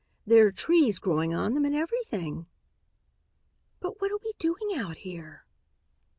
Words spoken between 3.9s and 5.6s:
what are we doing out here?"